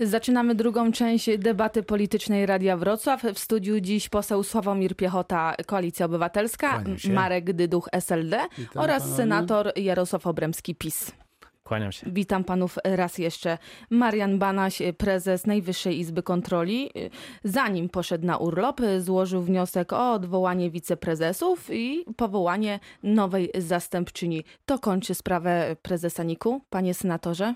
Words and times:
Zaczynamy 0.00 0.54
drugą 0.54 0.92
część 0.92 1.38
debaty 1.38 1.82
politycznej 1.82 2.46
Radia 2.46 2.76
Wrocław. 2.76 3.22
W 3.22 3.38
studiu 3.38 3.80
dziś 3.80 4.08
poseł 4.08 4.42
Sławomir 4.42 4.96
Piechota, 4.96 5.54
Koalicja 5.66 6.06
Obywatelska, 6.06 6.82
Marek 7.10 7.52
Dyduch, 7.52 7.88
SLD 7.92 8.40
Witam 8.58 8.82
oraz 8.82 9.02
panowie. 9.02 9.16
senator 9.16 9.72
Jarosław 9.76 10.26
Obremski, 10.26 10.74
PiS. 10.74 11.12
Kłaniam 11.64 11.92
się. 11.92 12.06
Witam 12.12 12.44
panów 12.44 12.78
raz 12.84 13.18
jeszcze. 13.18 13.58
Marian 13.90 14.38
Banaś, 14.38 14.82
prezes 14.98 15.46
Najwyższej 15.46 15.98
Izby 15.98 16.22
Kontroli, 16.22 16.90
zanim 17.44 17.88
poszedł 17.88 18.26
na 18.26 18.36
urlop, 18.36 18.80
złożył 18.98 19.42
wniosek 19.42 19.92
o 19.92 20.12
odwołanie 20.12 20.70
wiceprezesów 20.70 21.70
i 21.72 22.04
powołanie 22.16 22.80
nowej 23.02 23.50
zastępczyni. 23.58 24.44
To 24.66 24.78
kończy 24.78 25.14
sprawę 25.14 25.76
prezesa 25.82 26.22
Niku, 26.22 26.60
panie 26.70 26.94
senatorze? 26.94 27.54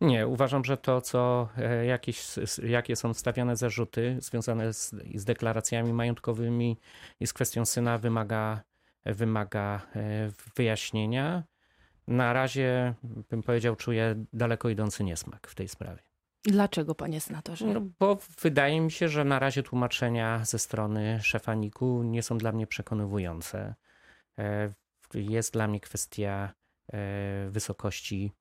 Nie, 0.00 0.26
uważam, 0.26 0.64
że 0.64 0.76
to, 0.76 1.00
co 1.00 1.48
e, 1.56 1.86
jakieś, 1.86 2.26
jakie 2.62 2.96
są 2.96 3.14
stawiane 3.14 3.56
zarzuty 3.56 4.16
związane 4.20 4.72
z, 4.72 4.94
z 5.14 5.24
deklaracjami 5.24 5.92
majątkowymi 5.92 6.78
i 7.20 7.26
z 7.26 7.32
kwestią 7.32 7.66
syna 7.66 7.98
wymaga, 7.98 8.62
wymaga 9.04 9.80
e, 9.96 10.30
wyjaśnienia. 10.56 11.42
Na 12.06 12.32
razie, 12.32 12.94
bym 13.02 13.42
powiedział, 13.42 13.76
czuję 13.76 14.24
daleko 14.32 14.68
idący 14.68 15.04
niesmak 15.04 15.46
w 15.46 15.54
tej 15.54 15.68
sprawie. 15.68 16.02
Dlaczego, 16.44 16.94
panie 16.94 17.20
senatorze? 17.20 17.66
No, 17.66 17.80
bo 17.98 18.18
wydaje 18.42 18.80
mi 18.80 18.90
się, 18.90 19.08
że 19.08 19.24
na 19.24 19.38
razie 19.38 19.62
tłumaczenia 19.62 20.44
ze 20.44 20.58
strony 20.58 21.18
szefa 21.22 21.54
NIK-u 21.54 22.02
nie 22.02 22.22
są 22.22 22.38
dla 22.38 22.52
mnie 22.52 22.66
przekonywujące. 22.66 23.74
E, 24.38 24.72
jest 25.14 25.52
dla 25.52 25.68
mnie 25.68 25.80
kwestia 25.80 26.52
wysokości 27.50 28.32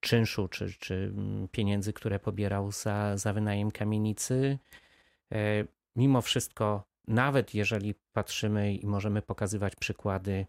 czynszu 0.00 0.48
czy, 0.48 0.72
czy 0.78 1.12
mm, 1.14 1.48
pieniędzy, 1.48 1.92
które 1.92 2.18
pobierał 2.18 2.72
za, 2.72 3.16
za 3.16 3.32
wynajem 3.32 3.70
kamienicy. 3.70 4.58
E, 5.32 5.64
mimo 5.96 6.22
wszystko, 6.22 6.88
nawet 7.08 7.54
jeżeli 7.54 7.94
patrzymy 8.12 8.74
i 8.74 8.86
możemy 8.86 9.22
pokazywać 9.22 9.76
przykłady 9.76 10.32
e, 10.32 10.46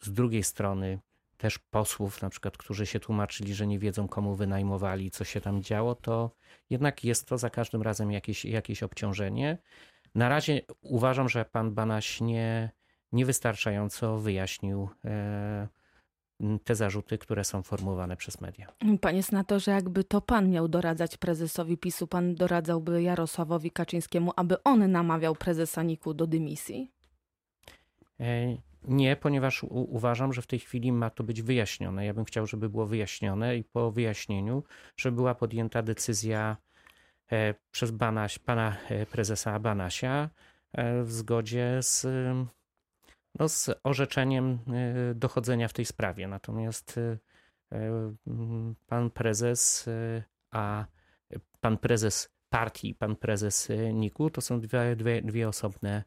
z 0.00 0.12
drugiej 0.12 0.42
strony, 0.42 0.98
też 1.36 1.58
posłów, 1.58 2.22
na 2.22 2.30
przykład, 2.30 2.56
którzy 2.56 2.86
się 2.86 3.00
tłumaczyli, 3.00 3.54
że 3.54 3.66
nie 3.66 3.78
wiedzą, 3.78 4.08
komu 4.08 4.34
wynajmowali, 4.34 5.10
co 5.10 5.24
się 5.24 5.40
tam 5.40 5.62
działo, 5.62 5.94
to 5.94 6.30
jednak 6.70 7.04
jest 7.04 7.28
to 7.28 7.38
za 7.38 7.50
każdym 7.50 7.82
razem 7.82 8.12
jakieś, 8.12 8.44
jakieś 8.44 8.82
obciążenie. 8.82 9.58
Na 10.14 10.28
razie 10.28 10.60
uważam, 10.82 11.28
że 11.28 11.44
pan 11.44 11.74
Banaś 11.74 12.20
nie, 12.20 12.70
niewystarczająco 13.12 14.18
wyjaśnił 14.18 14.88
te 16.64 16.74
zarzuty, 16.74 17.18
które 17.18 17.44
są 17.44 17.62
formułowane 17.62 18.16
przez 18.16 18.40
media. 18.40 18.66
Panie 19.00 19.22
senatorze, 19.22 19.70
jakby 19.70 20.04
to 20.04 20.20
pan 20.20 20.50
miał 20.50 20.68
doradzać 20.68 21.16
prezesowi 21.16 21.78
PiSu, 21.78 22.06
pan 22.06 22.34
doradzałby 22.34 23.02
Jarosławowi 23.02 23.70
Kaczyńskiemu, 23.70 24.32
aby 24.36 24.62
on 24.62 24.90
namawiał 24.90 25.34
prezesa 25.34 25.82
Niku 25.82 26.14
do 26.14 26.26
dymisji? 26.26 26.92
E, 28.20 28.56
nie, 28.84 29.16
ponieważ 29.16 29.64
uważam, 29.68 30.32
że 30.32 30.42
w 30.42 30.46
tej 30.46 30.58
chwili 30.58 30.92
ma 30.92 31.10
to 31.10 31.24
być 31.24 31.42
wyjaśnione. 31.42 32.06
Ja 32.06 32.14
bym 32.14 32.24
chciał, 32.24 32.46
żeby 32.46 32.68
było 32.68 32.86
wyjaśnione 32.86 33.56
i 33.56 33.64
po 33.64 33.90
wyjaśnieniu, 33.90 34.62
żeby 34.96 35.16
była 35.16 35.34
podjęta 35.34 35.82
decyzja 35.82 36.56
e, 37.32 37.54
przez 37.70 37.90
Banaś, 37.90 38.38
pana 38.38 38.76
e, 38.88 39.06
prezesa 39.06 39.58
Banasia 39.58 40.30
w 41.04 41.12
zgodzie 41.12 41.78
z 41.80 42.06
no, 43.38 43.48
z 43.48 43.70
orzeczeniem 43.84 44.58
y, 45.10 45.14
dochodzenia 45.14 45.68
w 45.68 45.72
tej 45.72 45.84
sprawie. 45.84 46.28
Natomiast 46.28 46.98
y, 46.98 47.18
y, 47.72 47.78
pan 48.86 49.10
prezes, 49.10 49.88
a 50.50 50.84
pan 51.60 51.78
prezes 51.78 52.28
partii, 52.48 52.94
pan 52.94 53.16
prezes 53.16 53.68
Niku 53.92 54.30
to 54.30 54.40
są 54.40 54.60
dwie, 54.60 54.96
dwie, 54.96 55.22
dwie 55.22 55.48
osobne 55.48 56.04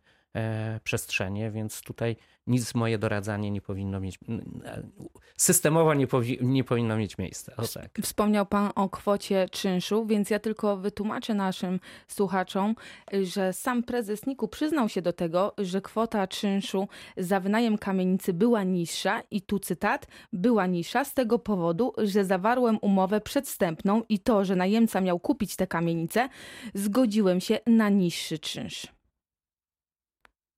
przestrzenie, 0.83 1.51
więc 1.51 1.81
tutaj 1.81 2.15
nic 2.47 2.75
moje 2.75 2.97
doradzanie 2.97 3.51
nie 3.51 3.61
powinno 3.61 3.99
mieć, 3.99 4.19
systemowo 5.37 5.93
nie, 5.93 6.07
powi, 6.07 6.37
nie 6.41 6.63
powinno 6.63 6.97
mieć 6.97 7.17
miejsca. 7.17 7.53
O 7.57 7.67
tak. 7.67 7.99
Wspomniał 8.01 8.45
Pan 8.45 8.71
o 8.75 8.89
kwocie 8.89 9.49
czynszu, 9.51 10.05
więc 10.05 10.29
ja 10.29 10.39
tylko 10.39 10.77
wytłumaczę 10.77 11.33
naszym 11.33 11.79
słuchaczom, 12.07 12.75
że 13.23 13.53
sam 13.53 13.83
prezes 13.83 14.25
Niku 14.25 14.47
przyznał 14.47 14.89
się 14.89 15.01
do 15.01 15.13
tego, 15.13 15.53
że 15.57 15.81
kwota 15.81 16.27
czynszu 16.27 16.87
za 17.17 17.39
wynajem 17.39 17.77
kamienicy 17.77 18.33
była 18.33 18.63
niższa 18.63 19.21
i 19.31 19.41
tu 19.41 19.59
cytat, 19.59 20.07
była 20.33 20.65
niższa 20.65 21.05
z 21.05 21.13
tego 21.13 21.39
powodu, 21.39 21.93
że 21.97 22.25
zawarłem 22.25 22.77
umowę 22.81 23.21
przedstępną 23.21 24.03
i 24.09 24.19
to, 24.19 24.45
że 24.45 24.55
najemca 24.55 25.01
miał 25.01 25.19
kupić 25.19 25.55
tę 25.55 25.67
kamienicę, 25.67 26.29
zgodziłem 26.73 27.41
się 27.41 27.59
na 27.67 27.89
niższy 27.89 28.39
czynsz. 28.39 28.87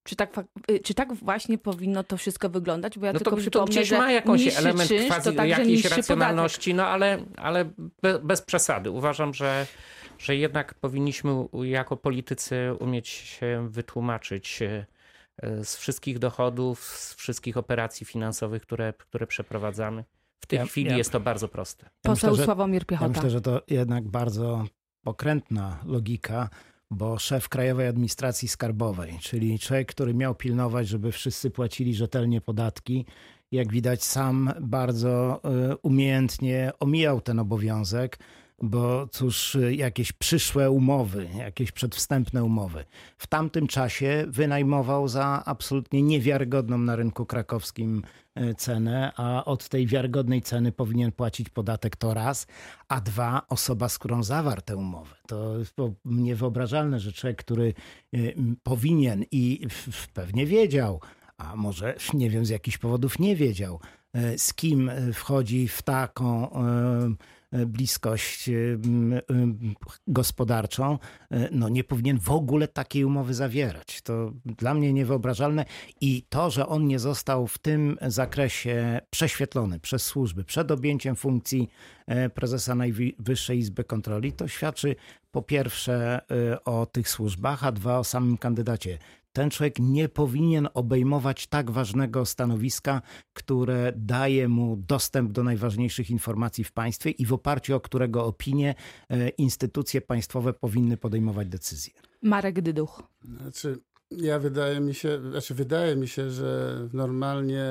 Czy 0.06 0.16
tak, 0.16 0.40
y, 0.72 0.80
czy 0.80 0.94
tak 0.94 1.14
właśnie 1.14 1.58
powinno 1.58 2.04
to 2.04 2.18
wszystko 2.18 2.50
wyglądać? 2.50 3.00
Bo 3.00 3.06
ja 3.06 3.14
no 3.14 3.20
tylko 3.20 3.32
to, 3.32 3.38
przypomnę, 3.38 3.68
to 3.68 3.72
gdzieś 3.72 3.92
ma 3.92 4.12
jakąś 4.12 4.58
element 4.58 4.90
czynsz, 4.90 5.08
quasi, 5.08 5.36
jakiejś 5.36 5.86
racjonalności, 5.86 6.72
podatek. 6.72 6.78
no 6.78 6.94
ale, 6.94 7.20
ale 7.38 7.70
bez 8.24 8.42
przesady. 8.42 8.92
Uważam, 8.92 9.34
że, 9.34 9.68
że 10.18 10.36
jednak 10.36 10.74
powinniśmy 10.74 11.32
jako 11.54 11.98
politycy 11.98 12.74
umieć 12.80 13.08
się 13.08 13.68
wytłumaczyć 13.70 14.62
e, 14.62 14.86
z 15.64 15.76
wszystkich 15.76 16.20
dochodów, 16.20 16.80
z 16.80 17.16
wszystkich 17.16 17.58
operacji 17.58 18.06
finansowych, 18.06 18.62
które, 18.62 18.94
które 18.94 19.28
przeprowadzamy. 19.28 20.04
W 20.40 20.46
tej 20.46 20.60
ja, 20.60 20.66
chwili 20.66 20.90
ja, 20.90 20.98
jest 20.98 21.12
to 21.12 21.20
bardzo 21.20 21.48
proste. 21.48 21.90
Poseł 22.02 22.28
ja 22.28 22.32
myślę, 22.32 22.46
Sławomir 22.46 22.86
Piechota. 22.86 23.12
Ja 23.12 23.14
myślę, 23.14 23.30
że 23.30 23.42
to 23.42 23.62
jednak 23.68 24.08
bardzo 24.08 24.66
pokrętna 25.04 25.80
logika 25.86 26.50
bo 26.92 27.20
szef 27.20 27.50
Krajowej 27.50 27.88
Administracji 27.88 28.48
Skarbowej, 28.48 29.18
czyli 29.22 29.60
człowiek, 29.60 29.88
który 29.88 30.14
miał 30.14 30.36
pilnować, 30.36 30.88
żeby 30.88 31.12
wszyscy 31.12 31.52
płacili 31.52 31.96
rzetelnie 31.96 32.42
podatki, 32.42 33.06
jak 33.52 33.72
widać 33.72 34.04
sam 34.04 34.54
bardzo 34.62 35.42
e, 35.44 35.78
umiejętnie 35.78 36.72
omijał 36.80 37.22
ten 37.22 37.40
obowiązek, 37.40 38.20
bo 38.62 39.08
cóż, 39.08 39.58
jakieś 39.72 40.12
przyszłe 40.12 40.72
umowy, 40.72 41.28
jakieś 41.38 41.72
przedwstępne 41.72 42.44
umowy. 42.44 42.86
W 43.18 43.28
tamtym 43.28 43.68
czasie 43.68 44.26
wynajmował 44.28 45.08
za 45.08 45.44
absolutnie 45.46 46.02
niewiarygodną 46.02 46.78
na 46.78 46.96
rynku 46.96 47.26
krakowskim 47.26 48.02
e, 48.36 48.56
cenę, 48.56 49.12
a 49.16 49.46
od 49.46 49.70
tej 49.70 49.88
wiarygodnej 49.88 50.42
ceny 50.42 50.72
powinien 50.72 51.12
płacić 51.12 51.50
podatek 51.50 51.96
to 51.96 52.14
raz, 52.14 52.48
a 52.88 53.02
dwa 53.02 53.42
osoba, 53.50 53.90
z 53.90 54.00
którą 54.00 54.24
zawarł 54.24 54.62
tę 54.62 54.76
umowę. 54.76 55.16
To 55.28 55.94
niewyobrażalne, 56.06 57.00
że 57.00 57.14
człowiek, 57.14 57.38
który 57.38 57.74
e, 58.14 58.18
powinien 58.64 59.26
i 59.32 59.68
pewnie 60.14 60.46
wiedział, 60.46 61.02
a 61.38 61.56
może 61.56 61.96
nie 62.14 62.30
wiem 62.30 62.46
z 62.46 62.50
jakich 62.50 62.80
powodów 62.80 63.20
nie 63.20 63.36
wiedział, 63.36 63.80
e, 64.14 64.38
z 64.38 64.54
kim 64.54 64.92
wchodzi 65.14 65.68
w 65.68 65.82
taką 65.82 66.50
bliskość 67.68 68.50
e, 68.50 68.54
e, 68.54 68.78
gospodarczą, 70.08 71.00
no 71.52 71.70
nie 71.70 71.84
powinien 71.84 72.20
w 72.20 72.32
ogóle 72.32 72.68
takiej 72.68 73.06
umowy 73.06 73.34
zawierać. 73.34 74.02
To 74.02 74.32
dla 74.46 74.74
mnie 74.74 74.94
niewyobrażalne 74.94 75.66
i 76.02 76.24
to, 76.30 76.50
że 76.50 76.68
on 76.68 76.88
nie 76.88 77.00
został 77.00 77.48
w 77.48 77.58
tym 77.58 77.98
zakresie 78.02 79.02
prześwietlony 79.10 79.80
przez 79.80 80.04
służby 80.04 80.44
przed 80.44 80.72
objęciem 80.72 81.16
funkcji 81.16 81.70
prezesa 82.34 82.76
Najwyższej 82.76 83.60
Izby 83.60 83.84
Kontroli, 83.84 84.34
to 84.34 84.48
świadczy 84.48 84.96
po 85.32 85.42
pierwsze 85.42 86.22
o 86.66 86.86
tych 86.86 87.10
służbach, 87.10 87.64
a 87.64 87.72
dwa 87.72 88.00
o 88.00 88.04
samym 88.04 88.38
kandydacie 88.38 88.98
ten 89.36 89.50
człowiek 89.50 89.80
nie 89.80 90.10
powinien 90.10 90.68
obejmować 90.74 91.48
tak 91.48 91.72
ważnego 91.72 92.26
stanowiska, 92.26 93.02
które 93.34 93.94
daje 93.96 94.48
mu 94.48 94.78
dostęp 94.78 95.32
do 95.32 95.44
najważniejszych 95.44 96.10
informacji 96.10 96.64
w 96.64 96.72
państwie 96.72 97.10
i 97.10 97.26
w 97.26 97.34
oparciu 97.34 97.76
o 97.76 97.80
którego 97.80 98.26
opinie 98.26 98.76
e, 99.10 99.30
instytucje 99.30 100.02
państwowe 100.02 100.54
powinny 100.54 100.98
podejmować 100.98 101.48
decyzje. 101.48 101.94
Marek 102.22 102.62
Dyduch. 102.62 103.04
Znaczy, 103.24 103.78
ja 104.12 104.40
wydaje 104.40 104.80
mi 104.80 104.94
się, 104.94 105.32
znaczy 105.32 105.54
wydaje 105.54 105.96
mi 105.96 106.08
się, 106.08 106.30
że 106.30 106.80
normalnie, 106.94 107.66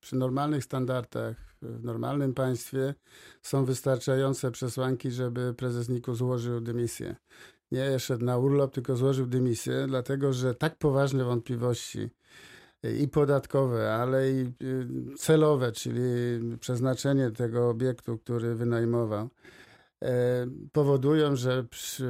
przy 0.00 0.16
normalnych 0.16 0.64
standardach, 0.64 1.36
w 1.62 1.84
normalnym 1.84 2.34
państwie 2.34 2.94
są 3.42 3.64
wystarczające 3.64 4.50
przesłanki, 4.50 5.10
żeby 5.10 5.54
prezes 5.54 5.88
NIK-u 5.88 6.14
złożył 6.14 6.60
dymisję 6.60 7.16
nie 7.72 7.98
szedł 7.98 8.24
na 8.24 8.38
urlop, 8.38 8.74
tylko 8.74 8.96
złożył 8.96 9.26
dymisję, 9.26 9.84
dlatego 9.88 10.32
że 10.32 10.54
tak 10.54 10.78
poważne 10.78 11.24
wątpliwości 11.24 12.10
i 13.00 13.08
podatkowe, 13.08 13.94
ale 13.94 14.30
i 14.30 14.40
y, 14.62 15.16
celowe, 15.18 15.72
czyli 15.72 16.00
przeznaczenie 16.60 17.30
tego 17.30 17.68
obiektu, 17.68 18.18
który 18.18 18.54
wynajmował, 18.54 19.28
e, 20.02 20.46
powodują, 20.72 21.36
że 21.36 21.64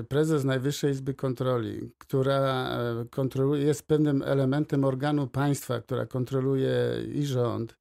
prezes 0.08 0.44
Najwyższej 0.44 0.90
Izby 0.90 1.14
Kontroli, 1.14 1.90
która 1.98 2.68
e, 2.70 3.04
kontroluje, 3.10 3.64
jest 3.64 3.86
pewnym 3.86 4.22
elementem 4.22 4.84
organu 4.84 5.26
państwa, 5.26 5.80
która 5.80 6.06
kontroluje 6.06 6.74
i 7.14 7.24
rząd, 7.24 7.76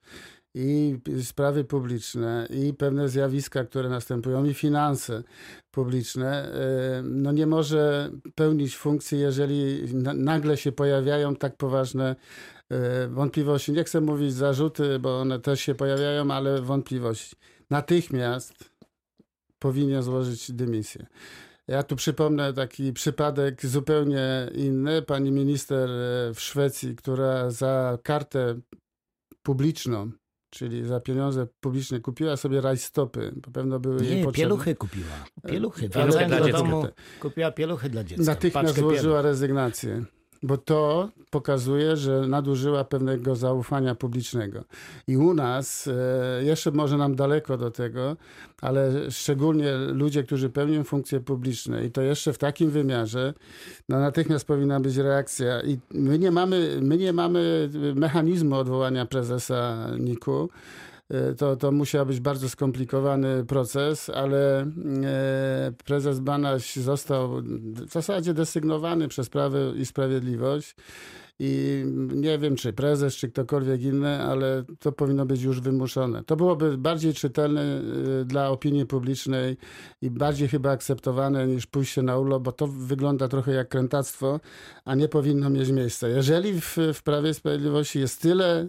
i 0.54 0.98
sprawy 1.24 1.64
publiczne, 1.64 2.48
i 2.50 2.74
pewne 2.74 3.10
zjawiska, 3.10 3.64
które 3.64 3.90
następują, 3.90 4.46
i 4.46 4.54
finanse 4.54 5.24
publiczne, 5.72 6.54
e, 6.54 7.02
no 7.04 7.32
nie 7.32 7.48
może 7.48 8.12
pełnić 8.36 8.78
funkcji, 8.78 9.20
jeżeli 9.20 9.84
nagle 10.16 10.58
się 10.58 10.72
pojawiają 10.72 11.36
tak 11.36 11.58
poważne 11.58 12.16
e, 12.70 13.08
wątpliwości. 13.08 13.72
Nie 13.72 13.84
chcę 13.84 14.02
mówić 14.02 14.34
zarzuty, 14.34 15.00
bo 15.00 15.20
one 15.20 15.40
też 15.40 15.62
się 15.62 15.76
pojawiają, 15.76 16.32
ale 16.32 16.62
wątpliwości. 16.62 17.36
Natychmiast 17.70 18.72
powinien 19.60 20.04
złożyć 20.04 20.52
dymisję. 20.52 21.06
Ja 21.68 21.84
tu 21.84 21.96
przypomnę 21.96 22.54
taki 22.54 22.94
przypadek 22.94 23.66
zupełnie 23.66 24.50
inny. 24.56 25.02
Pani 25.02 25.32
minister 25.32 25.90
e, 25.90 26.34
w 26.34 26.42
Szwecji, 26.42 26.96
która 26.96 27.50
za 27.50 27.98
kartę 28.04 28.60
publiczną 29.44 30.12
czyli 30.52 30.86
za 30.86 31.00
pieniądze 31.00 31.48
publiczne 31.60 32.00
kupiła 32.00 32.38
sobie 32.38 32.62
rajstopy, 32.62 33.32
bo 33.36 33.52
pewno 33.52 33.80
były 33.80 34.02
Nie, 34.02 34.10
jej 34.10 34.24
potrzebne. 34.24 34.44
pieluchy 34.50 34.76
kupiła. 34.76 35.06
Pieluchy. 35.48 35.90
Pieluchy 35.90 36.26
dla 36.26 36.40
do 36.40 36.46
dziecka. 36.46 36.58
domu, 36.60 36.88
kupiła 37.20 37.52
pieluchy 37.52 37.90
dla 37.90 38.04
dziecka. 38.04 38.24
Natychmiast 38.24 38.76
złożyła 38.80 39.02
pieluch. 39.02 39.24
rezygnację. 39.24 40.04
Bo 40.44 40.58
to 40.58 41.10
pokazuje, 41.30 41.98
że 41.98 42.28
nadużyła 42.28 42.84
pewnego 42.84 43.36
zaufania 43.36 43.96
publicznego. 43.96 44.64
I 45.08 45.18
u 45.18 45.34
nas, 45.34 45.88
e, 45.88 46.44
jeszcze 46.44 46.72
może 46.72 46.98
nam 46.98 47.16
daleko 47.16 47.58
do 47.58 47.72
tego, 47.72 48.18
ale 48.62 49.12
szczególnie 49.12 49.78
ludzie, 49.78 50.24
którzy 50.24 50.50
pełnią 50.50 50.84
funkcje 50.84 51.20
publiczne 51.20 51.86
i 51.86 51.92
to 51.92 52.02
jeszcze 52.02 52.34
w 52.34 52.38
takim 52.38 52.70
wymiarze, 52.70 53.34
no 53.90 54.00
natychmiast 54.00 54.48
powinna 54.48 54.80
być 54.80 54.98
reakcja. 54.98 55.62
I 55.62 55.80
my 55.92 56.20
nie 56.20 56.32
mamy, 56.32 56.80
my 56.82 56.98
nie 56.98 57.14
mamy 57.14 57.70
mechanizmu 57.96 58.56
odwołania 58.56 59.06
prezesa 59.06 59.88
NIK-u. 60.00 60.50
E, 61.12 61.34
To, 61.36 61.56
to 61.56 61.72
musiał 61.72 62.06
być 62.06 62.20
bardzo 62.20 62.50
skomplikowany 62.50 63.46
proces, 63.46 64.10
ale 64.10 64.62
e, 64.62 64.68
prezes 65.86 66.20
Banaś 66.20 66.76
został 66.76 67.42
w 67.42 67.92
zasadzie 67.92 68.34
desygnowany 68.34 69.08
przez 69.08 69.30
Prawo 69.30 69.58
i 69.76 69.86
Sprawiedliwość. 69.86 70.76
I 71.44 71.84
nie 72.16 72.38
wiem, 72.38 72.56
czy 72.56 72.74
prezes, 72.74 73.16
czy 73.16 73.30
ktokolwiek 73.30 73.82
inny, 73.82 74.24
ale 74.24 74.64
to 74.80 74.92
powinno 74.92 75.26
być 75.26 75.42
już 75.42 75.62
wymuszone. 75.62 76.24
To 76.24 76.36
byłoby 76.36 76.78
bardziej 76.78 77.14
czytelne 77.14 77.82
y, 78.22 78.26
dla 78.26 78.50
opinii 78.50 78.86
publicznej 78.86 79.58
i 80.02 80.10
bardziej 80.10 80.48
chyba 80.48 80.72
akceptowane 80.72 81.48
niż 81.48 81.66
pójście 81.66 82.02
na 82.02 82.18
urlop, 82.18 82.44
bo 82.44 82.52
to 82.52 82.68
wygląda 82.68 83.28
trochę 83.28 83.52
jak 83.52 83.70
krętactwo, 83.70 84.40
a 84.86 84.96
nie 84.96 85.08
powinno 85.08 85.50
mieć 85.50 85.70
miejsca. 85.70 86.08
Jeżeli 86.08 86.62
w, 86.62 86.78
w 86.94 87.04
Prawie 87.04 87.30
i 87.30 87.34
Sprawiedliwości 87.34 88.00
jest 88.00 88.22
tyle 88.22 88.68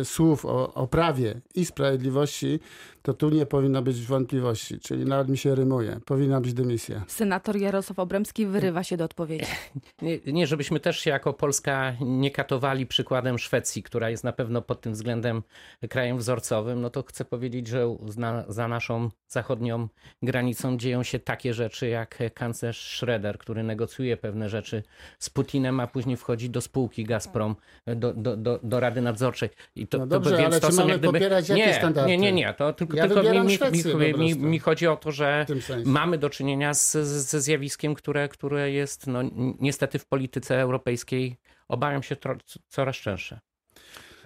y, 0.00 0.04
słów 0.04 0.44
o, 0.44 0.74
o 0.74 0.86
prawie 0.86 1.40
i 1.54 1.64
sprawiedliwości, 1.64 2.60
to 3.02 3.14
tu 3.14 3.30
nie 3.30 3.46
powinno 3.46 3.82
być 3.82 4.02
wątpliwości, 4.06 4.80
czyli 4.80 5.04
nawet 5.04 5.28
mi 5.28 5.38
się 5.38 5.54
rymuje. 5.54 6.00
Powinna 6.06 6.40
być 6.40 6.54
dymisja. 6.54 7.04
Senator 7.08 7.56
Jarosław 7.56 7.98
Obremski 7.98 8.46
wyrywa 8.46 8.84
się 8.84 8.96
do 8.96 9.04
odpowiedzi. 9.04 9.46
Nie, 10.02 10.18
nie, 10.32 10.46
żebyśmy 10.46 10.80
też 10.80 10.98
się 10.98 11.10
jako 11.10 11.32
Polska 11.32 11.92
nie 12.20 12.30
katowali 12.30 12.86
przykładem 12.86 13.38
Szwecji, 13.38 13.82
która 13.82 14.10
jest 14.10 14.24
na 14.24 14.32
pewno 14.32 14.62
pod 14.62 14.80
tym 14.80 14.92
względem 14.92 15.42
krajem 15.90 16.18
wzorcowym, 16.18 16.80
no 16.80 16.90
to 16.90 17.02
chcę 17.02 17.24
powiedzieć, 17.24 17.66
że 17.66 17.96
za, 18.06 18.44
za 18.48 18.68
naszą 18.68 19.10
zachodnią 19.28 19.88
granicą 20.22 20.76
dzieją 20.76 21.02
się 21.02 21.18
takie 21.18 21.54
rzeczy 21.54 21.88
jak 21.88 22.18
kanclerz 22.34 22.96
Schroeder, 22.96 23.38
który 23.38 23.62
negocjuje 23.62 24.16
pewne 24.16 24.48
rzeczy 24.48 24.82
z 25.18 25.30
Putinem, 25.30 25.80
a 25.80 25.86
później 25.86 26.16
wchodzi 26.16 26.50
do 26.50 26.60
spółki 26.60 27.04
Gazprom, 27.04 27.56
do, 27.86 28.12
do, 28.12 28.36
do, 28.36 28.60
do 28.62 28.80
Rady 28.80 29.00
Nadzorczej. 29.00 29.48
I 29.76 29.86
to, 29.86 29.98
No 29.98 30.06
dobrze, 30.06 30.30
to, 30.30 30.36
więc 30.36 30.52
ale 30.52 30.60
to 30.60 30.66
czy 30.66 30.72
są 30.72 30.82
mamy 30.82 30.92
jak 30.92 31.00
gdyby... 31.00 31.12
popierać 31.12 31.48
jakie 31.48 31.66
nie, 31.66 31.74
standardy? 31.74 32.10
Nie, 32.10 32.18
nie, 32.18 32.32
nie, 32.32 32.54
to 32.54 32.72
tylko, 32.72 32.96
Ja 32.96 33.08
tylko 33.08 33.22
mi, 33.22 33.40
mi, 33.40 33.56
Szwecję 33.56 33.94
mi, 33.94 34.14
mi, 34.14 34.34
mi 34.36 34.58
chodzi 34.58 34.86
o 34.86 34.96
to, 34.96 35.12
że 35.12 35.46
mamy 35.84 36.18
do 36.18 36.30
czynienia 36.30 36.74
z, 36.74 36.92
ze 37.06 37.40
zjawiskiem, 37.40 37.94
które, 37.94 38.28
które 38.28 38.70
jest 38.70 39.06
no, 39.06 39.20
niestety 39.60 39.98
w 39.98 40.06
polityce 40.06 40.60
europejskiej, 40.60 41.36
obawiam 41.72 42.02
się, 42.02 42.16
tro, 42.16 42.36
coraz 42.68 42.96
częstsze. 42.96 43.40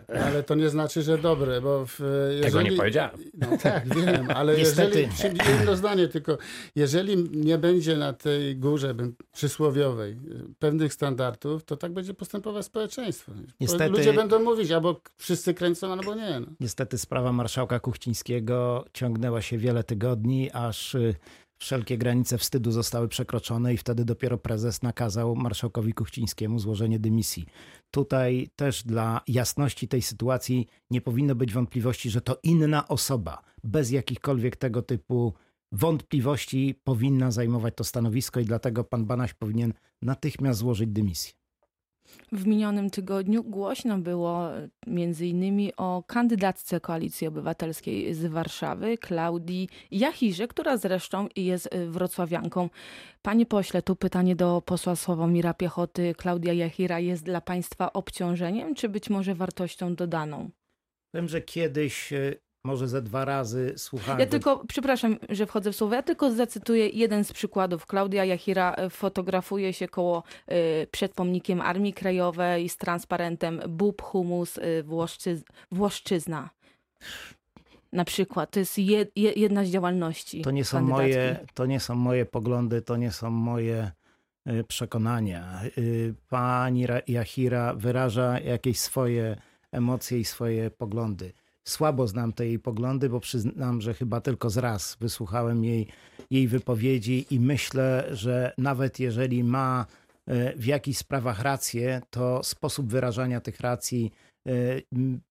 Ale 0.08 0.42
to 0.42 0.54
nie 0.54 0.68
znaczy, 0.70 1.02
że 1.02 1.18
dobre, 1.18 1.60
bo 1.60 1.86
w, 1.86 2.00
jeżeli... 2.30 2.42
Tego 2.42 2.62
nie 2.62 2.72
powiedziałem. 2.72 3.10
No 3.34 3.58
tak, 3.62 3.94
wiem, 3.94 4.28
ale 4.34 4.56
Niestety. 4.58 5.02
jeżeli, 5.02 5.38
jedno 5.58 5.76
zdanie 5.76 6.08
tylko, 6.08 6.38
jeżeli 6.74 7.16
nie 7.30 7.58
będzie 7.58 7.96
na 7.96 8.12
tej 8.12 8.56
górze 8.56 8.94
bym, 8.94 9.16
przysłowiowej 9.32 10.16
pewnych 10.58 10.92
standardów, 10.94 11.64
to 11.64 11.76
tak 11.76 11.92
będzie 11.92 12.14
postępować 12.14 12.64
społeczeństwo. 12.66 13.32
Niestety- 13.60 13.90
Ludzie 13.90 14.12
będą 14.12 14.38
mówić, 14.42 14.70
albo 14.70 15.00
wszyscy 15.16 15.54
kręcą, 15.54 15.92
albo 15.92 16.14
nie. 16.14 16.40
No. 16.40 16.46
Niestety 16.60 16.98
sprawa 16.98 17.32
marszałka 17.32 17.80
Kuchcińskiego 17.80 18.84
ciągnęła 18.92 19.42
się 19.42 19.58
wiele 19.58 19.84
tygodni, 19.84 20.50
aż 20.52 20.94
y, 20.94 21.14
wszelkie 21.58 21.98
granice 21.98 22.38
wstydu 22.38 22.72
zostały 22.72 23.08
przekroczone 23.08 23.74
i 23.74 23.76
wtedy 23.76 24.04
dopiero 24.04 24.38
prezes 24.38 24.82
nakazał 24.82 25.36
marszałkowi 25.36 25.92
Kuchcińskiemu 25.92 26.58
złożenie 26.58 26.98
dymisji. 26.98 27.46
Tutaj 27.90 28.50
też 28.56 28.84
dla 28.84 29.20
jasności 29.28 29.88
tej 29.88 30.02
sytuacji 30.02 30.66
nie 30.90 31.00
powinno 31.00 31.34
być 31.34 31.52
wątpliwości, 31.52 32.10
że 32.10 32.20
to 32.20 32.38
inna 32.42 32.88
osoba, 32.88 33.42
bez 33.64 33.90
jakichkolwiek 33.90 34.56
tego 34.56 34.82
typu 34.82 35.34
wątpliwości 35.72 36.80
powinna 36.84 37.30
zajmować 37.30 37.74
to 37.76 37.84
stanowisko 37.84 38.40
i 38.40 38.44
dlatego 38.44 38.84
pan 38.84 39.04
Banaś 39.06 39.34
powinien 39.34 39.72
natychmiast 40.02 40.58
złożyć 40.58 40.90
dymisję. 40.90 41.45
W 42.32 42.46
minionym 42.46 42.90
tygodniu 42.90 43.44
głośno 43.44 43.98
było 43.98 44.56
e, 44.56 44.68
między 44.86 45.26
innymi 45.26 45.72
o 45.76 46.02
kandydatce 46.06 46.80
Koalicji 46.80 47.26
Obywatelskiej 47.26 48.14
z 48.14 48.26
Warszawy, 48.26 48.98
Klaudii 48.98 49.68
Jachirze, 49.90 50.48
która 50.48 50.76
zresztą 50.76 51.28
jest 51.36 51.68
e, 51.74 51.86
wrocławianką. 51.86 52.70
Panie 53.22 53.46
pośle, 53.46 53.82
tu 53.82 53.96
pytanie 53.96 54.36
do 54.36 54.62
posła 54.66 54.96
Sławomira 54.96 55.54
Piechoty. 55.54 56.14
Klaudia 56.14 56.52
Jachira 56.52 57.00
jest 57.00 57.24
dla 57.24 57.40
państwa 57.40 57.92
obciążeniem, 57.92 58.74
czy 58.74 58.88
być 58.88 59.10
może 59.10 59.34
wartością 59.34 59.94
dodaną? 59.94 60.50
Wiem, 61.14 61.28
że 61.28 61.40
kiedyś, 61.40 62.12
y, 62.12 62.45
może 62.66 62.88
ze 62.88 63.02
dwa 63.02 63.24
razy 63.24 63.74
słuchałem... 63.76 64.20
Ja 64.20 64.26
tylko, 64.26 64.64
przepraszam, 64.68 65.16
że 65.28 65.46
wchodzę 65.46 65.72
w 65.72 65.76
słowo, 65.76 65.94
ja 65.94 66.02
tylko 66.02 66.30
zacytuję 66.30 66.88
jeden 66.88 67.24
z 67.24 67.32
przykładów. 67.32 67.86
Klaudia 67.86 68.24
Jachira 68.24 68.72
e, 68.72 68.90
fotografuje 68.90 69.72
się 69.72 69.88
koło, 69.88 70.22
y, 70.82 70.86
przed 70.90 71.12
pomnikiem 71.12 71.60
Armii 71.60 71.92
Krajowej 71.92 72.68
z 72.68 72.76
transparentem 72.76 73.60
Bób, 73.68 74.02
humus, 74.02 74.58
y, 74.58 74.82
Włoszczyz, 74.82 75.44
Włoszczyzna. 75.70 76.50
Na 77.92 78.04
przykład, 78.04 78.50
to 78.50 78.58
jest 78.58 78.78
je, 78.78 79.06
je, 79.16 79.32
jedna 79.32 79.64
z 79.64 79.68
działalności 79.68 80.42
To 80.42 80.50
nie, 80.50 80.64
są 80.64 80.82
moje, 80.82 81.46
to 81.54 81.66
nie 81.66 81.80
są 81.80 81.94
moje 81.94 82.26
poglądy, 82.26 82.82
to 82.82 82.96
nie 82.96 83.10
są 83.10 83.30
moje 83.30 83.90
przekonania. 84.68 85.60
Pani 86.28 86.86
Ra- 86.86 87.00
Jachira 87.08 87.74
wyraża 87.74 88.40
jakieś 88.40 88.78
swoje 88.78 89.36
emocje 89.72 90.18
i 90.18 90.24
swoje 90.24 90.70
poglądy. 90.70 91.32
Słabo 91.68 92.06
znam 92.06 92.32
te 92.32 92.46
jej 92.46 92.58
poglądy, 92.58 93.08
bo 93.08 93.20
przyznam, 93.20 93.80
że 93.80 93.94
chyba 93.94 94.20
tylko 94.20 94.50
z 94.50 94.56
raz 94.56 94.96
wysłuchałem 95.00 95.64
jej, 95.64 95.86
jej 96.30 96.48
wypowiedzi 96.48 97.26
i 97.30 97.40
myślę, 97.40 98.08
że 98.10 98.52
nawet 98.58 99.00
jeżeli 99.00 99.44
ma 99.44 99.86
y, 100.28 100.52
w 100.56 100.66
jakichś 100.66 100.98
sprawach 100.98 101.42
rację, 101.42 102.02
to 102.10 102.42
sposób 102.42 102.90
wyrażania 102.90 103.40
tych 103.40 103.60
racji 103.60 104.12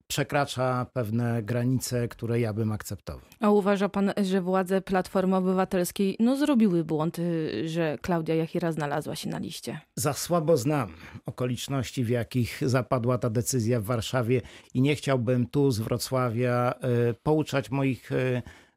przekracza 0.07 0.85
pewne 0.93 1.43
granice, 1.43 2.07
które 2.07 2.39
ja 2.39 2.53
bym 2.53 2.71
akceptował. 2.71 3.21
A 3.39 3.49
uważa 3.49 3.89
pan, 3.89 4.13
że 4.23 4.41
władze 4.41 4.81
Platformy 4.81 5.35
Obywatelskiej 5.35 6.15
no, 6.19 6.37
zrobiły 6.37 6.83
błąd, 6.83 7.19
y, 7.19 7.69
że 7.69 7.97
Klaudia 8.01 8.35
Jachira 8.35 8.71
znalazła 8.71 9.15
się 9.15 9.29
na 9.29 9.39
liście? 9.39 9.79
Za 9.95 10.13
słabo 10.13 10.57
znam 10.57 10.89
okoliczności, 11.25 12.03
w 12.03 12.09
jakich 12.09 12.61
zapadła 12.69 13.17
ta 13.17 13.29
decyzja 13.29 13.79
w 13.79 13.83
Warszawie 13.83 14.41
i 14.73 14.81
nie 14.81 14.95
chciałbym 14.95 15.47
tu 15.47 15.71
z 15.71 15.79
Wrocławia 15.79 16.73
e, 16.81 17.13
pouczać 17.13 17.71
moich 17.71 18.11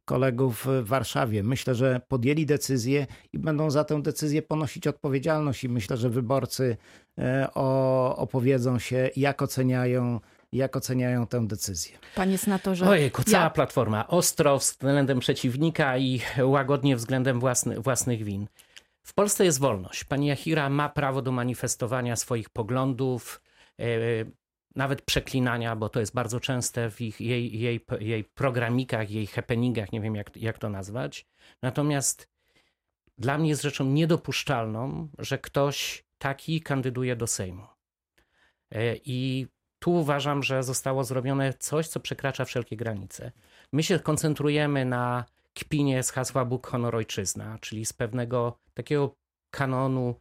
kolegów 0.09 0.67
w 0.67 0.87
Warszawie. 0.87 1.43
Myślę, 1.43 1.75
że 1.75 2.01
podjęli 2.09 2.47
decyzję 2.47 3.07
i 3.33 3.39
będą 3.39 3.71
za 3.71 3.85
tę 3.85 4.03
decyzję 4.03 4.43
ponosić 4.43 4.87
odpowiedzialność 4.87 5.65
i 5.65 5.69
myślę, 5.69 5.97
że 5.97 6.11
wyborcy 6.11 6.77
e, 7.19 7.49
o, 7.55 8.17
opowiedzą 8.17 8.79
się, 8.79 9.11
jak 9.17 9.43
oceniają, 9.43 10.21
jak 10.53 10.77
oceniają 10.77 11.27
tę 11.27 11.47
decyzję. 11.47 11.99
Panie 12.15 12.39
senatorze, 12.39 12.89
Ojejku, 12.89 13.23
cała 13.23 13.45
ja- 13.45 13.51
platforma. 13.51 14.07
Ostro 14.09 14.59
względem 14.59 15.21
przeciwnika 15.21 15.99
i 15.99 16.21
łagodnie 16.43 16.97
względem 16.97 17.41
własny, 17.41 17.81
własnych 17.81 18.25
win. 18.25 18.47
W 19.03 19.15
Polsce 19.15 19.45
jest 19.45 19.59
wolność. 19.61 20.05
Pani 20.05 20.27
Jachira 20.27 20.69
ma 20.71 20.89
prawo 20.89 21.23
do 21.23 21.33
manifestowania 21.33 22.17
swoich 22.17 22.51
poglądów, 22.51 23.41
e, 23.81 23.85
nawet 24.79 25.03
przeklinania, 25.03 25.77
bo 25.77 25.89
to 25.89 26.01
jest 26.01 26.15
bardzo 26.15 26.41
częste 26.41 26.91
w 26.91 27.01
ich, 27.01 27.21
jej, 27.21 27.61
jej, 27.61 27.81
jej 28.01 28.25
programikach, 28.25 29.11
jej 29.11 29.27
happeningach, 29.27 29.93
nie 29.93 30.01
wiem 30.01 30.15
jak, 30.15 30.37
jak 30.37 30.59
to 30.59 30.69
nazwać. 30.69 31.27
Natomiast 31.63 32.29
dla 33.19 33.39
mnie 33.39 33.49
jest 33.49 33.63
rzeczą 33.63 33.85
niedopuszczalną, 33.85 35.09
że 35.19 35.39
ktoś 35.39 36.05
taki 36.19 36.61
kandyduje 36.61 37.17
do 37.17 37.27
Sejmu. 37.27 37.67
E, 38.71 38.97
I 38.97 39.47
tu 39.79 39.95
uważam, 39.95 40.43
że 40.43 40.63
zostało 40.63 41.05
zrobione 41.05 41.55
coś, 41.55 41.89
co 41.89 42.01
przekracza 42.01 42.45
wszelkie 42.45 42.77
granice. 42.77 43.33
My 43.73 43.83
się 43.83 43.99
koncentrujemy 43.99 44.85
na 44.85 45.25
kpinie 45.55 46.03
z 46.03 46.11
hasła 46.11 46.45
Bóg, 46.45 46.67
honor, 46.67 46.97
ojczyzna, 46.97 47.59
czyli 47.61 47.87
z 47.87 47.93
pewnego 47.93 48.59
takiego 48.75 49.17
kanonu, 49.51 50.15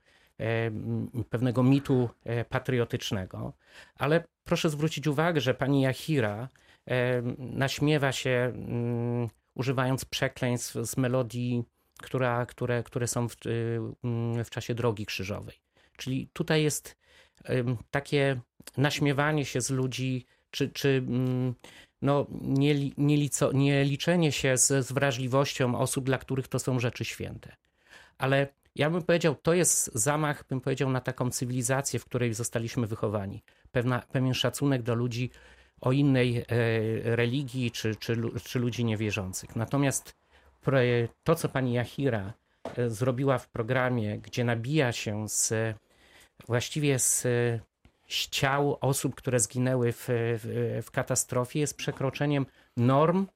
pewnego 1.30 1.64
mitu 1.64 2.10
e, 2.24 2.46
patriotycznego. 2.46 3.54
Ale 3.96 4.24
proszę 4.44 4.70
zwrócić 4.70 5.08
uwagę, 5.08 5.42
że 5.42 5.54
pani 5.54 5.82
Jahira 5.82 6.50
e, 6.88 7.22
naśmiewa 7.38 8.12
się, 8.12 8.54
mm, 8.56 9.30
używając 9.56 10.06
przekleństw 10.06 10.76
z 10.84 10.98
melodii, 10.98 11.64
która, 11.98 12.46
które, 12.46 12.84
które 12.84 13.08
są 13.08 13.30
w, 13.30 13.36
w 14.46 14.50
czasie 14.50 14.76
drogi 14.76 15.06
krzyżowej. 15.06 15.56
Czyli 15.98 16.30
tutaj 16.34 16.64
jest 16.64 16.98
takie 17.92 18.42
naśmiewanie 18.78 19.46
się 19.46 19.62
z 19.62 19.70
ludzi, 19.70 20.26
czy, 20.52 20.70
czy 20.70 21.04
mm, 21.08 21.56
no, 22.02 22.28
nie, 22.42 22.76
nie, 22.98 23.18
lico, 23.18 23.52
nie 23.52 23.84
liczenie 23.84 24.32
się 24.32 24.58
z, 24.58 24.86
z 24.86 24.92
wrażliwością 24.92 25.80
osób, 25.80 26.06
dla 26.06 26.18
których 26.18 26.48
to 26.48 26.60
są 26.60 26.80
rzeczy 26.80 27.06
święte. 27.06 27.56
Ale 28.18 28.48
ja 28.78 28.90
bym 28.90 29.04
powiedział, 29.04 29.36
to 29.36 29.54
jest 29.54 29.92
zamach, 29.94 30.44
bym 30.50 30.62
powiedział, 30.62 30.90
na 30.90 31.02
taką 31.02 31.30
cywilizację, 31.30 32.00
w 32.00 32.06
której 32.06 32.34
zostaliśmy 32.34 32.88
wychowani. 32.88 33.44
Pewna, 33.72 34.00
pewien 34.12 34.34
szacunek 34.34 34.82
do 34.82 34.96
ludzi 34.96 35.32
o 35.82 35.92
innej 35.92 36.38
e, 36.38 36.46
religii 37.16 37.72
czy, 37.72 37.96
czy, 37.96 38.18
czy 38.44 38.60
ludzi 38.60 38.86
niewierzących. 38.86 39.56
Natomiast 39.56 40.16
to, 41.24 41.36
co 41.36 41.50
pani 41.50 41.74
Jahira 41.74 42.34
e, 42.78 42.90
zrobiła 42.90 43.38
w 43.38 43.50
programie, 43.50 44.20
gdzie 44.20 44.44
nabija 44.44 44.92
się 44.92 45.30
z 45.30 45.54
właściwie 46.48 47.00
z 47.00 47.28
z 48.08 48.30
ciał 48.30 48.78
osób, 48.82 49.16
które 49.16 49.40
zginęły 49.40 49.92
w, 49.92 50.06
w, 50.08 50.82
w 50.86 50.92
katastrofie, 50.92 51.60
jest 51.60 51.78
przekroczeniem 51.78 52.46
norm 52.78 53.28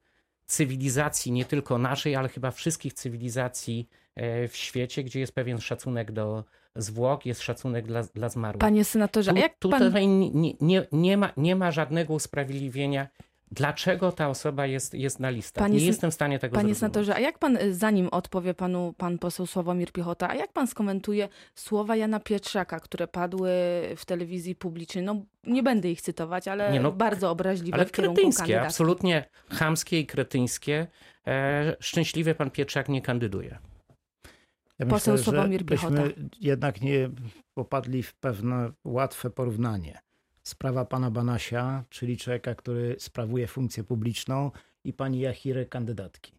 cywilizacji, 0.46 1.32
nie 1.32 1.44
tylko 1.44 1.78
naszej, 1.78 2.16
ale 2.16 2.28
chyba 2.28 2.50
wszystkich 2.50 2.92
cywilizacji 2.92 3.88
e, 3.90 4.01
w 4.48 4.50
świecie, 4.52 5.04
gdzie 5.04 5.20
jest 5.20 5.34
pewien 5.34 5.60
szacunek 5.60 6.12
do 6.12 6.44
zwłok, 6.76 7.26
jest 7.26 7.42
szacunek 7.42 7.86
dla, 7.86 8.02
dla 8.02 8.28
zmarłych. 8.28 8.60
Panie 8.60 8.84
senatorze, 8.84 9.30
tu, 9.30 9.36
a 9.36 9.40
jak 9.40 9.58
tutaj 9.58 9.92
pan... 9.92 10.20
nie, 10.20 10.52
nie, 10.60 10.86
nie, 10.92 11.16
ma, 11.16 11.32
nie 11.36 11.56
ma 11.56 11.70
żadnego 11.70 12.14
usprawiedliwienia 12.14 13.08
dlaczego 13.52 14.12
ta 14.12 14.28
osoba 14.28 14.66
jest, 14.66 14.94
jest 14.94 15.20
na 15.20 15.30
listach. 15.30 15.64
Panie, 15.64 15.78
nie 15.78 15.86
jestem 15.86 16.10
w 16.10 16.14
stanie 16.14 16.38
tego 16.38 16.56
Panie 16.56 16.74
senatorze, 16.74 17.14
a 17.14 17.20
jak 17.20 17.38
pan, 17.38 17.56
y, 17.56 17.74
zanim 17.74 18.08
odpowie 18.08 18.54
panu 18.54 18.94
pan 18.98 19.18
poseł 19.18 19.46
Sławomir 19.46 19.92
Piechota, 19.92 20.30
a 20.30 20.34
jak 20.34 20.52
pan 20.52 20.66
skomentuje 20.66 21.28
słowa 21.54 21.96
Jana 21.96 22.20
Pietrzaka, 22.20 22.80
które 22.80 23.08
padły 23.08 23.50
w 23.96 24.04
telewizji 24.04 24.54
publicznej? 24.54 25.04
No 25.04 25.22
nie 25.44 25.62
będę 25.62 25.90
ich 25.90 26.02
cytować, 26.02 26.48
ale 26.48 26.80
no, 26.80 26.92
bardzo 26.92 27.30
obraźliwe 27.30 27.74
ale 27.74 27.86
w 27.86 27.92
kretyńskie, 27.92 28.62
absolutnie 28.62 29.24
chamskie 29.50 30.00
i 30.00 30.06
kretyńskie. 30.06 30.86
E, 31.26 31.76
szczęśliwie 31.80 32.34
pan 32.34 32.50
Pietrzak 32.50 32.88
nie 32.88 33.02
kandyduje. 33.02 33.58
Ja 34.82 34.90
Poseł 34.90 35.14
myślę, 35.14 35.32
Sławomir 35.32 35.66
Piechota. 35.66 36.02
jednak 36.40 36.80
nie 36.80 37.10
popadli 37.54 38.02
w 38.02 38.14
pewne 38.14 38.72
łatwe 38.84 39.30
porównanie 39.30 40.00
sprawa 40.42 40.84
pana 40.84 41.10
Banasia, 41.10 41.84
czyli 41.90 42.16
człowieka, 42.16 42.54
który 42.54 42.96
sprawuje 42.98 43.46
funkcję 43.46 43.84
publiczną 43.84 44.50
i 44.84 44.92
pani 44.92 45.20
Jachiry, 45.20 45.66
kandydatki. 45.66 46.32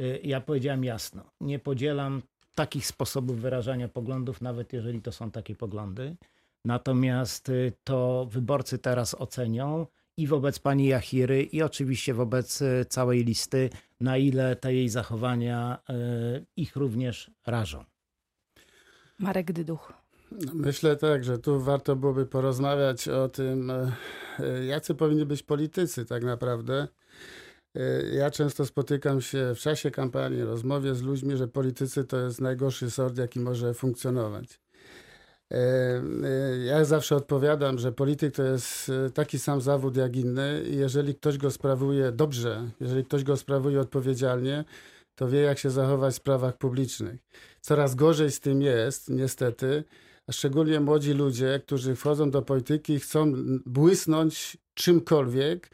Y, 0.00 0.20
ja 0.22 0.40
powiedziałem 0.40 0.84
jasno, 0.84 1.30
nie 1.40 1.58
podzielam 1.58 2.22
takich 2.54 2.86
sposobów 2.86 3.40
wyrażania 3.40 3.88
poglądów, 3.88 4.40
nawet 4.40 4.72
jeżeli 4.72 5.02
to 5.02 5.12
są 5.12 5.30
takie 5.30 5.56
poglądy. 5.56 6.16
Natomiast 6.64 7.48
y, 7.48 7.72
to 7.84 8.26
wyborcy 8.30 8.78
teraz 8.78 9.14
ocenią 9.14 9.86
i 10.18 10.26
wobec 10.26 10.58
pani 10.58 10.86
Jachiry, 10.86 11.42
i 11.42 11.62
oczywiście 11.62 12.14
wobec 12.14 12.62
y, 12.62 12.86
całej 12.88 13.24
listy, 13.24 13.70
na 14.00 14.16
ile 14.16 14.56
te 14.56 14.74
jej 14.74 14.88
zachowania 14.88 15.82
ich 16.56 16.76
również 16.76 17.30
rażą. 17.46 17.84
Marek 19.18 19.52
Dyduch. 19.52 19.92
Myślę 20.54 20.96
tak, 20.96 21.24
że 21.24 21.38
tu 21.38 21.60
warto 21.60 21.96
byłoby 21.96 22.26
porozmawiać 22.26 23.08
o 23.08 23.28
tym, 23.28 23.70
e, 23.70 23.92
e, 24.38 24.64
jacy 24.64 24.94
powinni 24.94 25.26
być 25.26 25.42
politycy 25.42 26.04
tak 26.04 26.24
naprawdę. 26.24 26.88
E, 27.74 28.02
ja 28.14 28.30
często 28.30 28.66
spotykam 28.66 29.20
się 29.20 29.52
w 29.54 29.58
czasie 29.58 29.90
kampanii, 29.90 30.42
rozmowie 30.42 30.94
z 30.94 31.02
ludźmi, 31.02 31.36
że 31.36 31.48
politycy 31.48 32.04
to 32.04 32.20
jest 32.20 32.40
najgorszy 32.40 32.90
sort, 32.90 33.18
jaki 33.18 33.40
może 33.40 33.74
funkcjonować. 33.74 34.60
Ja 36.64 36.84
zawsze 36.84 37.16
odpowiadam, 37.16 37.78
że 37.78 37.92
polityk 37.92 38.34
to 38.34 38.42
jest 38.42 38.92
taki 39.14 39.38
sam 39.38 39.60
zawód 39.60 39.96
jak 39.96 40.16
inny 40.16 40.62
i 40.70 40.76
jeżeli 40.76 41.14
ktoś 41.14 41.38
go 41.38 41.50
sprawuje 41.50 42.12
dobrze, 42.12 42.70
jeżeli 42.80 43.04
ktoś 43.04 43.24
go 43.24 43.36
sprawuje 43.36 43.80
odpowiedzialnie, 43.80 44.64
to 45.14 45.28
wie 45.28 45.40
jak 45.40 45.58
się 45.58 45.70
zachować 45.70 46.14
w 46.14 46.16
sprawach 46.16 46.58
publicznych. 46.58 47.20
Coraz 47.60 47.94
gorzej 47.94 48.30
z 48.30 48.40
tym 48.40 48.62
jest, 48.62 49.10
niestety, 49.10 49.84
szczególnie 50.30 50.80
młodzi 50.80 51.12
ludzie, 51.12 51.60
którzy 51.66 51.94
wchodzą 51.94 52.30
do 52.30 52.42
polityki 52.42 53.00
chcą 53.00 53.32
błysnąć 53.66 54.56
czymkolwiek, 54.74 55.70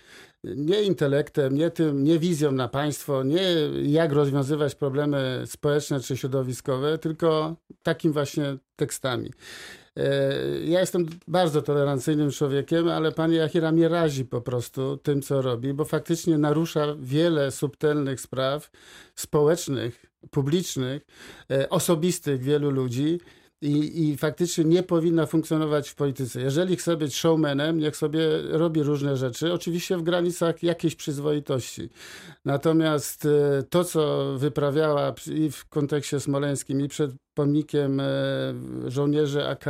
nie 0.57 0.83
intelektem, 0.83 1.55
nie 1.55 1.71
tym, 1.71 2.05
nie 2.05 2.19
wizją 2.19 2.53
na 2.53 2.69
państwo, 2.69 3.23
nie 3.23 3.43
jak 3.83 4.13
rozwiązywać 4.13 4.75
problemy 4.75 5.43
społeczne 5.47 6.01
czy 6.01 6.17
środowiskowe, 6.17 6.99
tylko 6.99 7.57
takim 7.83 8.13
właśnie 8.13 8.57
tekstami. 8.77 9.31
E, 9.97 10.35
ja 10.65 10.81
jestem 10.81 11.07
bardzo 11.29 11.63
tolerancyjnym 11.63 12.31
człowiekiem, 12.31 12.89
ale 12.89 13.13
pani 13.13 13.37
Jachira 13.37 13.73
mnie 13.73 13.89
razi 13.89 14.25
po 14.25 14.41
prostu 14.41 14.97
tym, 14.97 15.23
co 15.23 15.43
robi, 15.43 15.75
bo 15.75 15.85
faktycznie 15.85 16.39
narusza 16.39 16.87
wiele 16.99 17.51
subtelnych 17.51 18.21
spraw 18.21 18.71
społecznych, 19.15 20.07
publicznych, 20.31 21.07
e, 21.51 21.69
osobistych 21.69 22.43
wielu 22.43 22.71
ludzi 22.71 23.21
i, 23.63 24.09
i 24.09 24.17
faktycznie 24.17 24.65
nie 24.65 24.83
powinna 24.83 25.27
funkcjonować 25.27 25.89
w 25.89 25.95
polityce. 25.95 26.41
Jeżeli 26.41 26.77
chce 26.77 26.97
być 26.97 27.15
showmanem, 27.15 27.79
niech 27.79 27.97
sobie 27.97 28.21
robi 28.43 28.83
różne 28.83 29.17
rzeczy, 29.17 29.53
oczywiście 29.53 29.97
w 29.97 30.03
granicach 30.03 30.63
jakiejś 30.63 30.95
przyzwoitości. 30.95 31.89
Natomiast 32.45 33.27
e, 33.27 33.63
to, 33.71 33.85
co 33.85 34.33
wyprawiała 34.39 35.15
i 35.35 35.51
w 35.51 35.69
kontekście 35.69 36.21
smoleńskim, 36.21 36.81
i 36.81 36.89
przed 36.89 37.11
pomnikiem 37.35 38.01
e, 38.01 38.05
żołnierzy 38.87 39.47
AK, 39.47 39.65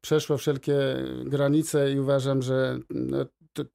przeszło 0.00 0.36
wszelkie 0.36 0.74
granice 1.24 1.92
i 1.92 2.00
uważam, 2.00 2.42
że 2.42 2.78
no, 2.90 3.26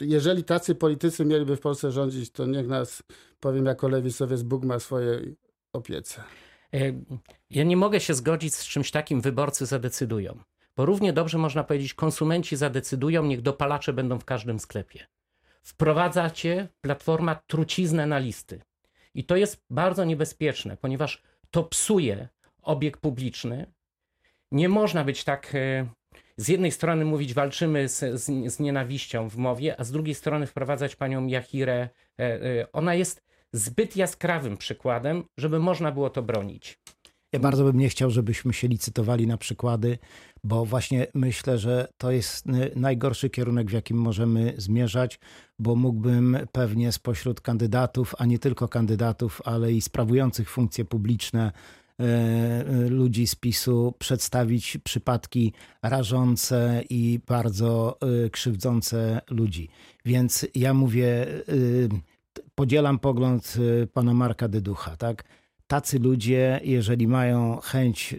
jeżeli 0.01 0.43
tacy 0.43 0.75
politycy 0.75 1.25
mieliby 1.25 1.55
w 1.55 1.59
Polsce 1.59 1.91
rządzić, 1.91 2.31
to 2.31 2.45
niech 2.45 2.67
nas, 2.67 3.03
powiem 3.39 3.65
jako 3.65 3.88
lewicowiec, 3.88 4.41
Bóg 4.41 4.65
ma 4.65 4.79
swoje 4.79 5.21
opiece. 5.74 6.24
E, 6.74 6.77
ja 7.50 7.63
nie 7.63 7.77
mogę 7.77 8.00
się 8.00 8.13
zgodzić 8.13 8.55
z 8.55 8.65
czymś 8.65 8.91
takim, 8.91 9.22
wyborcy 9.22 9.65
zadecydują. 9.65 10.39
Bo 10.75 10.86
równie 10.86 11.13
dobrze 11.13 11.38
można 11.38 11.63
powiedzieć, 11.63 11.93
konsumenci 11.93 12.55
zadecydują, 12.55 13.25
niech 13.25 13.41
dopalacze 13.41 13.93
będą 13.93 14.19
w 14.19 14.25
każdym 14.25 14.60
sklepie. 14.60 15.07
Wprowadzacie 15.63 16.67
platforma 16.81 17.36
truciznę 17.48 18.05
na 18.05 18.19
listy. 18.19 18.62
I 19.13 19.24
to 19.24 19.36
jest 19.36 19.65
bardzo 19.69 20.05
niebezpieczne, 20.05 20.77
ponieważ 20.77 21.22
to 21.51 21.63
psuje 21.63 22.27
obieg 22.62 22.98
publiczny. 22.98 23.74
Nie 24.51 24.69
można 24.69 25.03
być 25.03 25.24
tak. 25.24 25.55
E, 25.55 25.88
z 26.38 26.48
jednej 26.48 26.72
strony 26.72 27.05
mówić, 27.05 27.34
walczymy 27.34 27.89
z, 27.89 28.22
z, 28.22 28.53
z 28.53 28.60
nienawiścią 28.60 29.29
w 29.29 29.38
mowie, 29.38 29.79
a 29.79 29.84
z 29.84 29.91
drugiej 29.91 30.15
strony 30.15 30.48
wprowadzać 30.48 30.95
panią 30.95 31.27
Jahirę. 31.27 31.89
E, 32.19 32.72
ona 32.72 32.95
jest 32.95 33.25
zbyt 33.55 33.95
jaskrawym 33.95 34.57
przykładem, 34.57 35.24
żeby 35.38 35.59
można 35.59 35.91
było 35.91 36.09
to 36.09 36.21
bronić. 36.24 36.79
Ja 37.33 37.39
bardzo 37.39 37.63
bym 37.63 37.77
nie 37.77 37.89
chciał, 37.89 38.12
żebyśmy 38.12 38.53
się 38.53 38.67
licytowali 38.67 39.27
na 39.27 39.38
przykłady, 39.38 39.97
bo 40.43 40.65
właśnie 40.65 41.07
myślę, 41.13 41.57
że 41.57 41.88
to 41.97 42.12
jest 42.12 42.45
najgorszy 42.75 43.29
kierunek, 43.29 43.69
w 43.69 43.74
jakim 43.74 43.97
możemy 43.97 44.53
zmierzać, 44.57 45.19
bo 45.59 45.75
mógłbym 45.75 46.38
pewnie 46.51 46.91
spośród 46.91 47.41
kandydatów, 47.41 48.15
a 48.17 48.25
nie 48.25 48.39
tylko 48.39 48.67
kandydatów, 48.67 49.41
ale 49.45 49.74
i 49.74 49.81
sprawujących 49.81 50.50
funkcje 50.50 50.85
publiczne, 50.85 51.51
e, 52.00 52.03
e, 52.03 52.89
ludzi 52.89 53.27
z 53.27 53.35
PiSu 53.35 53.93
przedstawić 54.00 54.77
przypadki 54.83 55.53
rażące 55.81 56.83
i 56.89 57.19
bardzo 57.27 57.97
e, 58.25 58.29
krzywdzące 58.29 59.21
ludzi. 59.29 59.69
Więc 60.05 60.47
ja 60.55 60.74
mówię, 60.74 61.25
podzielam 62.55 63.00
pogląd 63.00 63.55
y, 63.83 63.88
pana 63.88 64.13
Marka 64.13 64.47
Dyducha, 64.47 64.97
tak? 64.97 65.24
Tacy 65.67 66.00
ludzie, 66.00 66.59
jeżeli 66.63 67.07
mają 67.07 67.59
chęć 67.63 68.15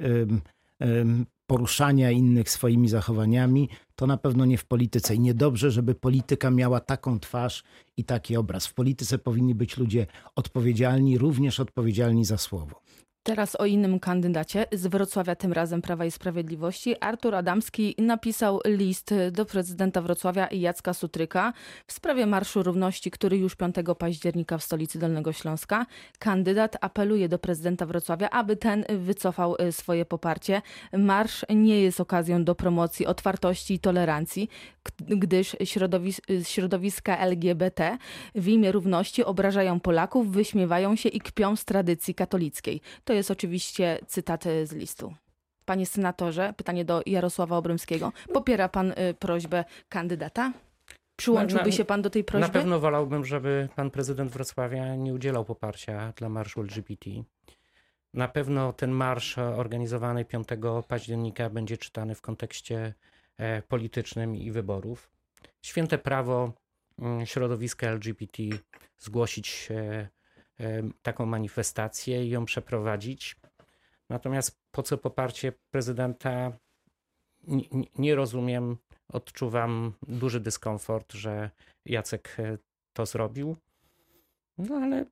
poruszania 1.47 2.11
innych 2.11 2.51
swoimi 2.51 2.89
zachowaniami, 2.89 3.69
to 3.95 4.07
na 4.07 4.17
pewno 4.17 4.45
nie 4.45 4.59
w 4.59 4.65
polityce. 4.65 5.15
I 5.15 5.21
niedobrze, 5.21 5.71
żeby 5.71 5.95
polityka 5.95 6.51
miała 6.51 6.81
taką 6.81 7.21
twarz 7.21 7.65
i 7.97 8.05
taki 8.05 8.37
obraz. 8.37 8.67
W 8.67 8.75
polityce 8.75 9.19
powinni 9.19 9.55
być 9.55 9.77
ludzie 9.77 10.07
odpowiedzialni, 10.37 11.19
również 11.19 11.61
odpowiedzialni 11.61 12.25
za 12.25 12.39
słowo. 12.39 12.83
Teraz 13.27 13.57
o 13.61 13.67
innym 13.67 14.01
kandydacie 14.01 14.67
z 14.73 14.87
Wrocławia, 14.87 15.35
tym 15.35 15.53
razem 15.53 15.83
Prawa 15.83 16.05
i 16.05 16.11
Sprawiedliwości. 16.11 16.95
Artur 17.01 17.35
Adamski 17.35 17.95
napisał 17.99 18.61
list 18.65 19.15
do 19.33 19.45
prezydenta 19.45 20.03
Wrocławia 20.03 20.49
Jacka 20.53 20.95
Sutryka 20.95 21.53
w 21.87 21.93
sprawie 21.93 22.27
Marszu 22.27 22.63
Równości, 22.63 23.11
który 23.11 23.37
już 23.37 23.57
5 23.57 23.75
października 23.99 24.59
w 24.59 24.63
stolicy 24.63 24.99
Dolnego 24.99 25.33
Śląska. 25.33 25.87
Kandydat 26.19 26.77
apeluje 26.81 27.29
do 27.29 27.39
prezydenta 27.39 27.87
Wrocławia, 27.87 28.31
aby 28.31 28.57
ten 28.57 28.85
wycofał 28.99 29.57
y, 29.61 29.73
swoje 29.73 30.05
poparcie. 30.05 30.63
Marsz 30.93 31.45
nie 31.51 31.81
jest 31.81 32.01
okazją 32.01 32.45
do 32.45 32.55
promocji 32.55 33.07
otwartości 33.07 33.75
i 33.75 33.79
tolerancji, 33.79 34.49
gdyż 34.99 35.57
środowis 35.65 36.21
środowiska 36.43 37.19
LGBT 37.19 37.99
w 38.35 38.49
imię 38.49 38.73
równości 38.73 39.25
obrażają 39.25 39.81
Polaków, 39.81 40.33
wyśmiewają 40.33 40.97
się 40.97 41.09
i 41.09 41.21
kpią 41.21 41.57
z 41.57 41.65
tradycji 41.65 42.15
katolickiej. 42.15 42.81
To 43.05 43.16
jest 43.17 43.31
oczywiście 43.31 43.99
cytat 44.07 44.45
z 44.65 44.73
listu. 44.73 45.15
Panie 45.65 45.87
senatorze, 45.87 46.55
pytanie 46.57 46.85
do 46.85 47.03
Jarosława 47.07 47.57
Obrymskiego. 47.57 48.13
Popiera 48.33 48.69
pan 48.69 48.91
y, 48.91 49.15
prośbę 49.19 49.65
kandydata? 49.89 50.53
Przyłączyłby 51.17 51.73
się 51.73 51.85
pan 51.85 52.03
do 52.03 52.11
tej 52.11 52.25
prośby? 52.25 52.47
Na 52.47 52.53
pewno 52.53 52.81
wolałbym, 52.81 53.25
żeby 53.25 53.69
pan 53.77 53.91
prezydent 53.91 54.33
Wrocławia 54.33 54.95
nie 54.95 55.15
udzielał 55.15 55.45
poparcia 55.45 56.13
dla 56.17 56.29
marszu 56.29 56.61
LGBT. 56.61 57.11
Na 58.15 58.29
pewno 58.29 58.73
ten 58.73 58.91
marsz 58.91 59.39
organizowany 59.39 60.25
5 60.25 60.49
października 60.89 61.51
będzie 61.51 61.79
czytany 61.79 62.15
w 62.15 62.21
kontekście 62.21 62.95
e, 63.37 63.63
politycznym 63.63 64.37
i 64.37 64.51
wyborów. 64.51 65.11
Święte 65.63 65.99
prawo 65.99 66.53
mm, 66.99 67.27
środowiska 67.27 67.87
LGBT 67.87 68.43
zgłosić 68.99 69.69
taką 71.03 71.27
manifestację 71.27 72.27
i 72.27 72.31
ją 72.31 72.45
przeprowadzić. 72.45 73.37
Natomiast 74.11 74.61
po 74.71 74.83
co 74.83 74.99
poparcie 74.99 75.53
prezydenta? 75.71 76.53
Nie, 77.99 78.15
rozumiem, 78.15 78.77
odczuwam 79.09 79.93
duży 80.09 80.41
dyskomfort, 80.41 81.13
że 81.13 81.51
Jacek 81.85 82.37
e, 82.39 82.59
to 82.93 83.07
zrobił. 83.07 83.57
No 84.59 84.77
ale 84.77 85.05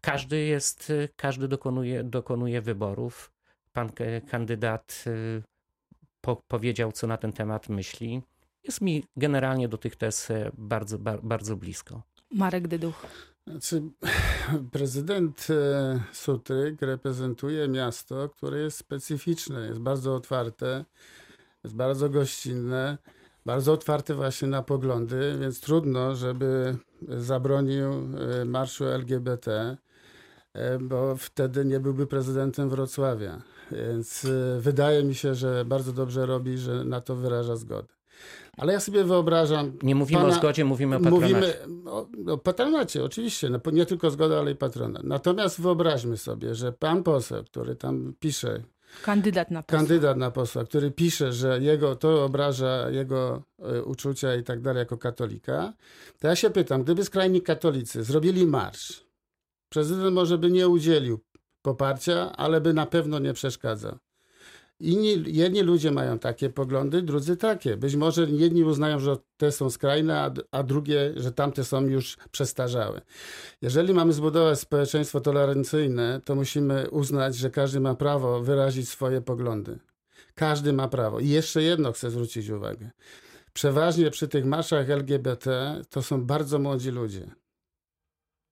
każdy 0.00 0.40
jest, 0.40 0.92
każdy 1.16 1.48
dokonuje, 1.48 2.04
dokonuje 2.04 2.60
wyborów. 2.60 3.32
Pan 3.72 3.90
kandydat 4.28 5.04
e, 5.06 5.42
po, 6.20 6.42
powiedział, 6.48 6.92
co 6.92 7.06
na 7.06 7.16
ten 7.16 7.32
temat 7.32 7.68
myśli. 7.68 8.22
Jest 8.62 8.80
mi 8.80 9.04
generalnie 9.16 9.68
do 9.68 9.78
tych 9.78 9.96
tez 9.96 10.30
e, 10.30 10.50
bardzo, 10.58 10.98
bardzo 11.22 11.56
blisko. 11.56 12.02
Marek 12.30 12.68
Dyduch. 12.68 13.06
Znaczy, 13.46 13.82
prezydent 14.72 15.46
e, 15.50 16.00
Sutryk 16.12 16.82
reprezentuje 16.82 17.68
miasto, 17.68 18.28
które 18.28 18.58
jest 18.58 18.78
specyficzne, 18.78 19.66
jest 19.66 19.80
bardzo 19.80 20.14
otwarte, 20.14 20.84
jest 21.64 21.76
bardzo 21.76 22.08
gościnne, 22.08 22.98
bardzo 23.46 23.72
otwarte 23.72 24.14
właśnie 24.14 24.48
na 24.48 24.62
poglądy, 24.62 25.36
więc 25.40 25.60
trudno, 25.60 26.16
żeby 26.16 26.76
zabronił 27.08 27.90
e, 27.92 28.44
marszu 28.44 28.84
LGBT, 28.84 29.76
e, 30.52 30.78
bo 30.78 31.16
wtedy 31.16 31.64
nie 31.64 31.80
byłby 31.80 32.06
prezydentem 32.06 32.68
Wrocławia. 32.68 33.42
Więc 33.72 34.26
wydaje 34.58 35.04
mi 35.04 35.14
się, 35.14 35.34
że 35.34 35.64
bardzo 35.64 35.92
dobrze 35.92 36.26
robi, 36.26 36.58
że 36.58 36.84
na 36.84 37.00
to 37.00 37.16
wyraża 37.16 37.56
zgodę. 37.56 37.94
Ale 38.56 38.72
ja 38.72 38.80
sobie 38.80 39.04
wyobrażam. 39.04 39.72
Nie 39.82 39.94
mówimy 39.94 40.20
pana, 40.20 40.34
o 40.34 40.36
zgodzie, 40.36 40.64
mówimy 40.64 40.96
o 40.96 41.00
patronacie. 41.00 41.34
Mówimy 41.34 41.90
o, 41.90 42.06
o 42.32 42.38
patronacie, 42.38 43.04
oczywiście. 43.04 43.50
No, 43.50 43.60
nie 43.72 43.86
tylko 43.86 44.10
zgoda, 44.10 44.38
ale 44.38 44.50
i 44.50 44.56
patronat. 44.56 45.04
Natomiast 45.04 45.60
wyobraźmy 45.60 46.16
sobie, 46.16 46.54
że 46.54 46.72
pan 46.72 47.02
poseł, 47.02 47.44
który 47.44 47.76
tam 47.76 48.14
pisze. 48.20 48.62
Kandydat 49.02 49.50
na 49.50 49.62
posła. 49.62 49.78
Kandydat 49.78 50.16
na 50.16 50.30
posła, 50.30 50.64
który 50.64 50.90
pisze, 50.90 51.32
że 51.32 51.58
jego, 51.60 51.96
to 51.96 52.24
obraża 52.24 52.90
jego 52.90 53.42
y, 53.76 53.84
uczucia 53.84 54.34
i 54.34 54.42
tak 54.42 54.60
dalej 54.60 54.78
jako 54.78 54.98
katolika. 54.98 55.72
To 56.18 56.28
ja 56.28 56.36
się 56.36 56.50
pytam, 56.50 56.82
gdyby 56.82 57.04
skrajni 57.04 57.42
katolicy 57.42 58.04
zrobili 58.04 58.46
marsz, 58.46 59.04
prezydent 59.68 60.14
może 60.14 60.38
by 60.38 60.50
nie 60.50 60.68
udzielił 60.68 61.20
poparcia, 61.62 62.32
ale 62.36 62.60
by 62.60 62.74
na 62.74 62.86
pewno 62.86 63.18
nie 63.18 63.32
przeszkadzał. 63.32 63.98
Inni, 64.80 65.24
jedni 65.26 65.62
ludzie 65.62 65.90
mają 65.90 66.18
takie 66.18 66.50
poglądy, 66.50 67.02
drudzy 67.02 67.36
takie. 67.36 67.76
Być 67.76 67.96
może 67.96 68.22
jedni 68.22 68.64
uznają, 68.64 68.98
że 68.98 69.16
te 69.36 69.52
są 69.52 69.70
skrajne, 69.70 70.20
a, 70.20 70.32
a 70.50 70.62
drugie, 70.62 71.12
że 71.16 71.32
tamte 71.32 71.64
są 71.64 71.86
już 71.86 72.16
przestarzałe. 72.30 73.00
Jeżeli 73.62 73.94
mamy 73.94 74.12
zbudować 74.12 74.60
społeczeństwo 74.60 75.20
tolerancyjne, 75.20 76.20
to 76.24 76.34
musimy 76.34 76.90
uznać, 76.90 77.36
że 77.36 77.50
każdy 77.50 77.80
ma 77.80 77.94
prawo 77.94 78.42
wyrazić 78.42 78.88
swoje 78.88 79.20
poglądy. 79.20 79.78
Każdy 80.34 80.72
ma 80.72 80.88
prawo. 80.88 81.20
I 81.20 81.28
jeszcze 81.28 81.62
jedno 81.62 81.92
chcę 81.92 82.10
zwrócić 82.10 82.48
uwagę. 82.50 82.90
Przeważnie 83.52 84.10
przy 84.10 84.28
tych 84.28 84.44
marszach 84.44 84.90
LGBT 84.90 85.80
to 85.90 86.02
są 86.02 86.24
bardzo 86.24 86.58
młodzi 86.58 86.90
ludzie. 86.90 87.34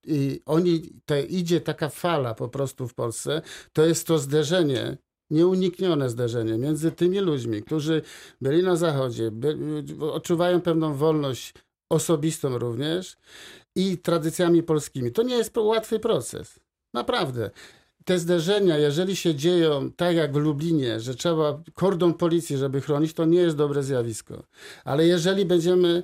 I 0.06 0.40
oni, 0.46 1.00
te, 1.06 1.22
idzie 1.22 1.60
taka 1.60 1.88
fala 1.88 2.34
po 2.34 2.48
prostu 2.48 2.88
w 2.88 2.94
Polsce, 2.94 3.42
to 3.72 3.86
jest 3.86 4.06
to 4.06 4.18
zderzenie 4.18 4.96
nieuniknione 5.32 6.10
zderzenie 6.10 6.58
między 6.58 6.92
tymi 6.92 7.18
ludźmi, 7.18 7.62
którzy 7.62 8.02
byli 8.40 8.62
na 8.62 8.76
Zachodzie, 8.76 9.30
by, 9.30 9.58
odczuwają 10.00 10.60
pewną 10.60 10.94
wolność 10.94 11.54
osobistą 11.90 12.58
również 12.58 13.16
i 13.76 13.98
tradycjami 13.98 14.62
polskimi. 14.62 15.12
To 15.12 15.22
nie 15.22 15.34
jest 15.34 15.56
łatwy 15.56 15.98
proces. 15.98 16.60
Naprawdę. 16.94 17.50
Te 18.04 18.18
zderzenia, 18.18 18.78
jeżeli 18.78 19.16
się 19.16 19.34
dzieją 19.34 19.90
tak 19.96 20.16
jak 20.16 20.32
w 20.32 20.36
Lublinie, 20.36 21.00
że 21.00 21.14
trzeba 21.14 21.62
kordon 21.74 22.14
policji, 22.14 22.56
żeby 22.56 22.80
chronić, 22.80 23.14
to 23.14 23.24
nie 23.24 23.38
jest 23.38 23.56
dobre 23.56 23.82
zjawisko. 23.82 24.42
Ale 24.84 25.06
jeżeli 25.06 25.44
będziemy 25.44 26.02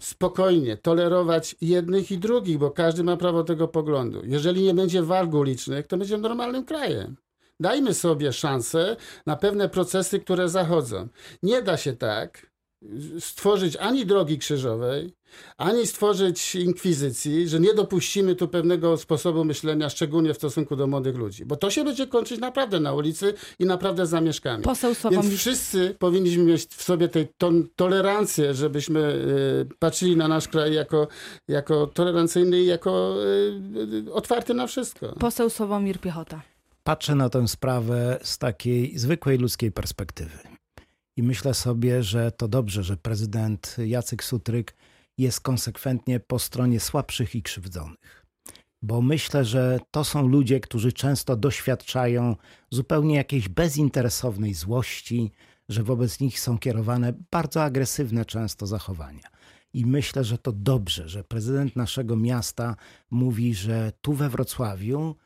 spokojnie 0.00 0.76
tolerować 0.76 1.56
jednych 1.60 2.10
i 2.10 2.18
drugich, 2.18 2.58
bo 2.58 2.70
każdy 2.70 3.04
ma 3.04 3.16
prawo 3.16 3.44
tego 3.44 3.68
poglądu. 3.68 4.22
Jeżeli 4.24 4.62
nie 4.62 4.74
będzie 4.74 5.02
walk 5.02 5.34
ulicznych, 5.34 5.86
to 5.86 5.96
będzie 5.96 6.18
normalnym 6.18 6.64
krajem. 6.64 7.16
Dajmy 7.60 7.94
sobie 7.94 8.32
szansę 8.32 8.96
na 9.26 9.36
pewne 9.36 9.68
procesy, 9.68 10.20
które 10.20 10.48
zachodzą. 10.48 11.08
Nie 11.42 11.62
da 11.62 11.76
się 11.76 11.92
tak 11.92 12.56
stworzyć 13.20 13.76
ani 13.76 14.06
drogi 14.06 14.38
krzyżowej, 14.38 15.14
ani 15.58 15.86
stworzyć 15.86 16.54
inkwizycji, 16.54 17.48
że 17.48 17.60
nie 17.60 17.74
dopuścimy 17.74 18.34
tu 18.34 18.48
pewnego 18.48 18.96
sposobu 18.96 19.44
myślenia, 19.44 19.90
szczególnie 19.90 20.34
w 20.34 20.36
stosunku 20.36 20.76
do 20.76 20.86
młodych 20.86 21.16
ludzi. 21.16 21.44
Bo 21.44 21.56
to 21.56 21.70
się 21.70 21.84
będzie 21.84 22.06
kończyć 22.06 22.40
naprawdę 22.40 22.80
na 22.80 22.94
ulicy 22.94 23.34
i 23.58 23.64
naprawdę 23.64 24.06
zamieszkami. 24.06 24.64
Poseł 24.64 24.94
Więc 25.10 25.34
wszyscy 25.34 25.96
powinniśmy 25.98 26.44
mieć 26.44 26.66
w 26.66 26.82
sobie 26.82 27.08
tej 27.08 27.28
tolerancję, 27.76 28.54
żebyśmy 28.54 29.00
y, 29.00 29.74
patrzyli 29.78 30.16
na 30.16 30.28
nasz 30.28 30.48
kraj 30.48 30.74
jako, 30.74 31.08
jako 31.48 31.86
tolerancyjny 31.86 32.60
i 32.60 32.66
jako 32.66 33.16
y, 34.06 34.12
otwarty 34.12 34.54
na 34.54 34.66
wszystko. 34.66 35.14
Poseł 35.18 35.50
Sławomir 35.50 36.00
Piechota 36.00 36.55
patrzę 36.86 37.14
na 37.14 37.28
tę 37.28 37.48
sprawę 37.48 38.18
z 38.22 38.38
takiej 38.38 38.98
zwykłej 38.98 39.38
ludzkiej 39.38 39.72
perspektywy. 39.72 40.38
I 41.16 41.22
myślę 41.22 41.54
sobie, 41.54 42.02
że 42.02 42.32
to 42.32 42.48
dobrze, 42.48 42.82
że 42.82 42.96
prezydent 42.96 43.76
Jacek 43.78 44.24
Sutryk 44.24 44.74
jest 45.18 45.40
konsekwentnie 45.40 46.20
po 46.20 46.38
stronie 46.38 46.80
słabszych 46.80 47.34
i 47.34 47.42
krzywdzonych. 47.42 48.26
Bo 48.82 49.02
myślę, 49.02 49.44
że 49.44 49.78
to 49.90 50.04
są 50.04 50.28
ludzie, 50.28 50.60
którzy 50.60 50.92
często 50.92 51.36
doświadczają 51.36 52.36
zupełnie 52.70 53.14
jakiejś 53.14 53.48
bezinteresownej 53.48 54.54
złości, 54.54 55.32
że 55.68 55.82
wobec 55.82 56.20
nich 56.20 56.40
są 56.40 56.58
kierowane 56.58 57.12
bardzo 57.30 57.64
agresywne 57.64 58.24
często 58.24 58.66
zachowania. 58.66 59.28
I 59.72 59.86
myślę, 59.86 60.24
że 60.24 60.38
to 60.38 60.52
dobrze, 60.52 61.08
że 61.08 61.24
prezydent 61.24 61.76
naszego 61.76 62.16
miasta 62.16 62.76
mówi, 63.10 63.54
że 63.54 63.92
tu 64.00 64.12
we 64.12 64.28
Wrocławiu 64.28 65.16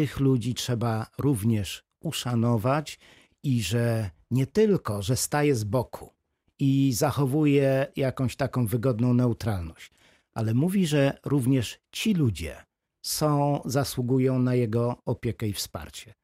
tych 0.00 0.20
ludzi 0.20 0.54
trzeba 0.54 1.06
również 1.18 1.84
uszanować 2.00 2.98
i 3.42 3.62
że 3.62 4.10
nie 4.30 4.46
tylko, 4.46 5.02
że 5.02 5.16
staje 5.16 5.54
z 5.54 5.64
boku 5.64 6.12
i 6.58 6.92
zachowuje 6.92 7.86
jakąś 7.96 8.36
taką 8.36 8.66
wygodną 8.66 9.14
neutralność, 9.14 9.90
ale 10.34 10.54
mówi, 10.54 10.86
że 10.86 11.18
również 11.24 11.78
ci 11.92 12.14
ludzie 12.14 12.56
są, 13.02 13.60
zasługują 13.64 14.38
na 14.38 14.54
jego 14.54 14.96
opiekę 15.04 15.48
i 15.48 15.52
wsparcie. 15.52 16.14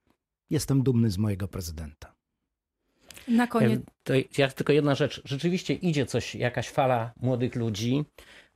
Jestem 0.51 0.83
dumny 0.83 1.11
z 1.11 1.19
mojego 1.19 1.49
prezydenta. 1.49 2.15
Na 3.29 3.47
koniec. 3.47 3.81
To 4.05 4.13
ja 4.39 4.51
tylko 4.51 4.73
jedna 4.73 4.95
rzecz. 4.95 5.23
Rzeczywiście 5.25 5.75
idzie 5.75 6.07
coś, 6.07 6.35
jakaś 6.35 6.69
fala 6.69 7.13
młodych 7.21 7.55
ludzi. 7.55 8.05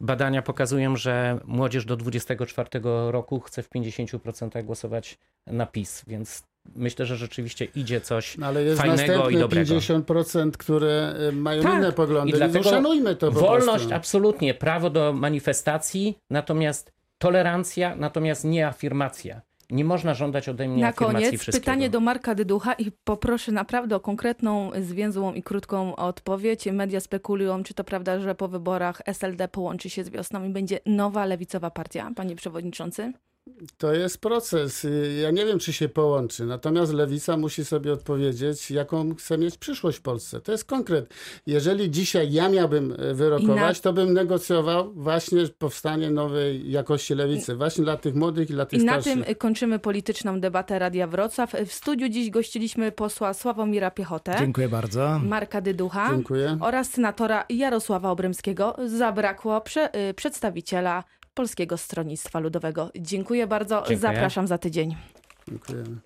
Badania 0.01 0.43
pokazują, 0.43 0.97
że 0.97 1.39
młodzież 1.45 1.85
do 1.85 1.97
24 1.97 2.69
roku 3.11 3.41
chce 3.41 3.63
w 3.63 3.71
50% 3.71 4.65
głosować 4.65 5.19
na 5.47 5.67
PiS, 5.67 6.05
więc 6.07 6.43
myślę, 6.77 7.07
że 7.07 7.17
rzeczywiście 7.17 7.65
idzie 7.65 8.01
coś 8.01 8.39
no, 8.39 8.47
ale 8.47 8.65
jest 8.65 8.81
fajnego 8.81 9.31
i 9.31 9.37
dobrego. 9.37 9.75
50%, 9.75 10.51
które 10.51 11.15
y, 11.29 11.33
mają 11.33 11.63
tak. 11.63 11.75
inne 11.75 11.93
poglądy, 11.93 12.31
I 12.31 12.33
dlatego 12.33 12.71
szanujmy 12.71 13.17
to 13.17 13.31
Wolność, 13.31 13.93
absolutnie, 13.93 14.55
prawo 14.55 14.91
do 14.91 15.13
manifestacji, 15.13 16.19
natomiast 16.31 16.93
tolerancja, 17.19 17.97
natomiast 17.97 18.45
nie 18.45 18.67
afirmacja. 18.67 19.41
Nie 19.71 19.85
można 19.85 20.15
żądać 20.15 20.49
ode 20.49 20.69
mnie 20.69 20.83
Na 20.83 20.93
koniec 20.93 21.47
pytanie 21.47 21.91
do 21.91 22.01
Marka 22.01 22.35
Dyducha 22.35 22.73
i 22.73 22.93
poproszę 23.05 23.53
naprawdę 23.53 23.97
o 23.97 24.01
konkretną, 24.01 24.71
zwięzłą 24.81 25.33
i 25.33 25.43
krótką 25.43 25.97
odpowiedź. 25.97 26.67
Media 26.67 27.01
spekulują, 27.01 27.63
czy 27.63 27.75
to 27.75 27.85
prawda, 27.85 28.21
że 28.21 28.35
po 28.35 28.49
wyborach 28.49 29.03
SLD 29.07 29.49
połączy 29.49 29.91
się 29.91 30.05
z 30.05 30.11
wiosną 30.11 30.45
i 30.45 30.49
będzie 30.49 30.81
nowa 30.87 31.25
lewicowa 31.25 31.71
partia, 31.71 32.11
panie 32.17 32.37
przewodniczący? 32.37 33.13
To 33.79 33.93
jest 33.95 34.19
proces. 34.21 34.87
Ja 35.23 35.31
nie 35.31 35.47
wiem, 35.47 35.59
czy 35.59 35.73
się 35.73 35.89
połączy. 35.89 36.47
Natomiast 36.47 36.93
lewica 36.93 37.37
musi 37.37 37.65
sobie 37.65 37.93
odpowiedzieć, 37.93 38.71
jaką 38.71 39.15
chce 39.15 39.39
mieć 39.39 39.59
przyszłość 39.59 39.99
w 39.99 40.03
Polsce. 40.03 40.41
To 40.41 40.53
jest 40.53 40.65
konkret. 40.65 41.15
Jeżeli 41.47 41.91
dzisiaj 41.91 42.33
ja 42.33 42.49
miałbym 42.49 42.95
e, 42.99 43.15
wyrokować, 43.15 43.77
na- 43.79 43.83
to 43.83 43.93
bym 43.93 44.13
negocjował 44.13 44.93
właśnie 44.93 45.49
powstanie 45.59 46.11
nowej 46.11 46.71
jakości 46.71 47.15
lewicy. 47.15 47.55
Właśnie 47.57 47.85
dla 47.85 47.97
tych 47.97 48.15
młodych 48.15 48.51
i 48.51 48.53
dla 48.53 48.67
tych 48.67 48.81
I 48.81 48.85
na 48.85 48.93
starszych. 49.03 49.25
tym 49.27 49.35
kończymy 49.35 49.79
polityczną 49.79 50.41
debatę 50.41 50.79
Radia 50.79 51.07
Wrocław. 51.07 51.53
W 51.67 51.73
studiu 51.73 52.09
dziś 52.09 52.31
gościliśmy 52.31 52.93
posła 52.93 53.35
Sławomira 53.35 53.91
Piechotę, 53.91 54.35
Dziękuję 54.39 54.69
bardzo. 54.69 55.19
Marka 55.25 55.61
Dyducha 55.61 56.09
Dziękuję. 56.11 56.59
oraz 56.61 56.91
senatora 56.91 57.45
Jarosława 57.49 58.11
Obrymskiego. 58.11 58.77
Zabrakło 58.87 59.61
prze, 59.61 60.09
y, 60.11 60.15
przedstawiciela 60.15 61.05
Polskiego 61.41 61.77
Stronnictwa 61.77 62.41
Ludowego. 62.41 62.91
Dziękuję 62.97 63.47
bardzo. 63.47 63.77
Dziękuję. 63.77 63.99
Zapraszam 63.99 64.47
za 64.47 64.59
tydzień. 64.59 64.97
Dziękujemy. 65.49 65.97